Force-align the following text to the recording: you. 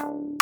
you. 0.00 0.35